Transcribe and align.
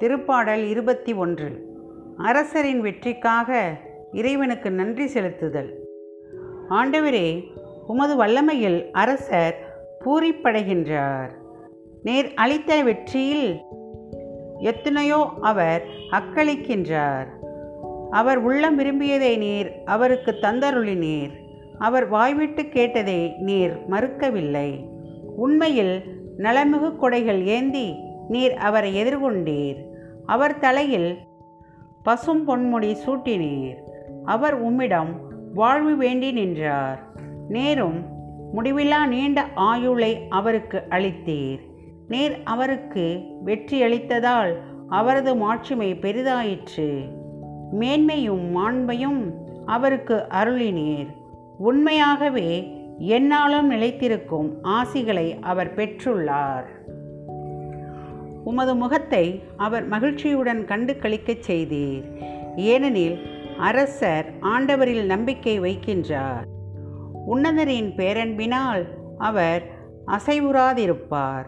திருப்பாடல் 0.00 0.68
இருபத்தி 0.68 1.12
ஒன்று. 1.12 1.66
அரசரின் 2.18 2.80
வெற்றிக்காக 2.80 3.76
இறைவனுக்கு 4.12 4.70
நன்றி 4.70 5.04
செலுத்துதல். 5.04 5.72
ஆண்டவரே 6.70 7.44
உமது 7.86 8.16
வல்லமையில் 8.16 8.90
அரசர் 8.90 9.56
பூரிப்படைகின்றார். 10.04 11.30
நேர் 12.02 12.32
அளித்த 12.34 12.82
வெற்றியில் 12.82 13.60
எத்தனையோ 14.58 15.28
அவர் 15.40 15.82
அக்களிக்கின்றார். 16.10 17.26
அவர் 18.10 18.38
உள்ளம் 18.38 18.76
விரும்பியதை 18.76 19.36
நீர் 19.36 19.72
அவருக்கு 19.84 20.34
தந்தருளினீர். 20.42 21.32
அவர் 21.78 22.08
வாய்விட்டு 22.08 22.68
கேட்டதை 22.68 23.34
நீர் 23.38 23.78
மறுக்கவில்லை. 23.90 24.88
உண்மையில் 25.36 26.02
நலமிகு 26.38 26.96
கொடைகள் 27.00 27.44
ஏந்தி 27.44 28.06
நீர் 28.28 28.54
அவரை 28.54 28.94
எதிர்கொண்டீர். 28.94 29.87
அவர் 30.28 30.58
தலையில் 30.58 31.18
பசும் 32.02 32.48
பொன்முடி 32.48 32.96
சூட்டினீர். 33.06 33.76
அவர் 34.24 34.54
உம்மிடம் 34.54 35.20
வாழ்வு 35.54 35.96
வேண்டி 35.96 36.32
நின்றார். 36.32 37.02
நேரும் 37.48 38.04
முடிவில்லா 38.54 39.06
நீண்ட 39.06 39.44
ஆயுளை 39.54 40.26
அவருக்கு 40.28 40.82
அளித்தீர். 40.90 41.58
நேர் 42.08 42.40
அவருக்கு 42.44 43.24
வெற்றியளித்ததால் 43.44 44.56
அவரது 44.88 45.36
மாட்சிமை 45.36 45.94
பெரிதாயிற்று. 45.94 47.08
மேன்மையும் 47.80 48.50
மாண்பையும் 48.50 49.32
அவருக்கு 49.66 50.26
அருளினீர். 50.30 51.08
உண்மையாகவே 51.58 52.50
என்னாலும் 52.98 53.70
நிலைத்திருக்கும் 53.70 54.50
ஆசிகளை 54.62 55.40
அவர் 55.40 55.74
பெற்றுள்ளார். 55.74 56.76
உமது 58.48 58.74
முகத்தை 58.74 59.42
அவர் 59.56 59.86
மகிழ்ச்சியுடன் 59.86 60.64
கண்டு 60.64 60.92
கழிக்கச் 60.92 61.42
செய்தீர். 61.46 62.04
ஏனெனில் 62.56 63.18
அரசர் 63.58 64.32
ஆண்டவரில் 64.40 65.04
நம்பிக்கை 65.04 65.60
வைக்கின்றார். 65.60 66.44
உன்னதரின் 67.28 67.94
பேரன்பினால் 67.96 68.86
அவர் 69.18 69.70
அசைவுறாதிருப்பார். 70.06 71.46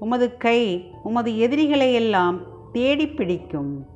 உமது 0.00 0.36
கை 0.36 0.90
உமது 1.02 1.32
எதிரிகளையெல்லாம் 1.32 2.38
தேடி 2.72 3.08
பிடிக்கும். 3.08 3.86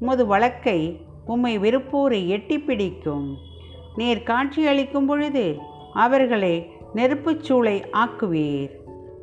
உமது 0.00 0.26
வழக்கை 0.26 1.00
உம்மை 1.26 1.58
வெறுப்போரை 1.58 2.26
எட்டி 2.26 2.58
பிடிக்கும். 2.58 3.36
நீர் 3.96 4.22
காட்சியளிக்கும் 4.22 5.06
பொழுது 5.06 5.56
அவர்களை 5.94 6.70
நெருப்புச் 6.94 7.44
சூளை 7.48 7.84
ஆக்குவீர். 7.92 8.70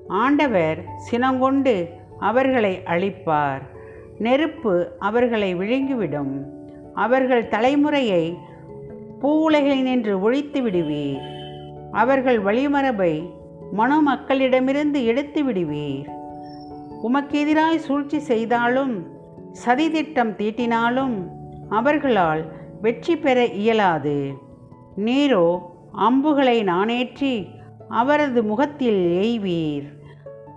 ஆண்டவர் 0.07 0.85
சினங்கொண்டு 0.95 1.89
அவர்களை 2.19 2.81
அழிப்பார். 2.85 3.61
நெருப்பு 4.19 4.91
அவர்களை 4.99 5.55
விழுங்கிவிடும். 5.55 6.33
அவர்கள் 6.93 7.47
தலைமுறையை 7.47 8.37
பூவுலகினின்று 9.21 10.19
ஒழித்து 10.19 10.61
விடுவீர். 10.61 11.21
அவர்கள் 11.91 12.43
வழிமரபை 12.43 13.29
மனு 13.71 14.11
மக்களிடமிருந்து 14.11 15.05
எடுத்து 15.05 15.43
விடுவீர். 15.43 16.07
உமக்கு 17.01 17.45
எதிராய் 17.45 17.75
சூழ்ச்சி 17.75 18.19
செய்தாலும் 18.19 19.07
சதித்திட்டம் 19.65 20.35
தீட்டினாலும் 20.35 21.27
அவர்களால் 21.69 22.45
வெற்றி 22.81 23.17
பெற 23.17 23.45
இயலாது. 23.45 24.33
நீரோ 24.97 25.61
அம்புகளை 25.91 26.63
நாணேற்றி 26.63 27.47
அவரது 27.89 28.43
முகத்தில் 28.43 29.01
எய்வீர். 29.21 29.98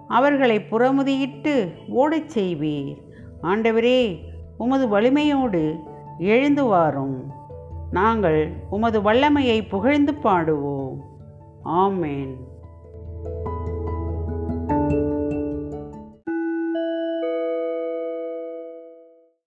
அவர்களை 0.08 0.58
புறமுதியிட்டு 0.58 1.72
ஓடச் 1.88 2.38
செய்வீர். 2.38 2.97
ஆண்டவரே 3.43 4.19
உமது 4.59 4.88
வலிமையோடு 4.88 5.78
எழுந்து 6.19 6.65
வாரும். 6.65 7.32
நாங்கள் 7.91 8.53
உமது 8.71 9.03
வல்லமையை 9.03 9.62
புகழ்ந்து 9.62 10.15
பாடுவோம். 10.15 11.00
ஆமேன். 11.65 12.34